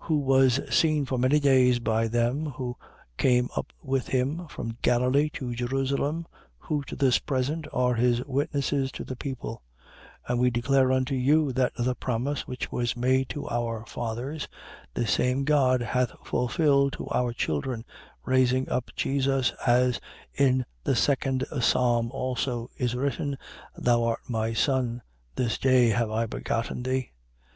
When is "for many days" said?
1.04-1.78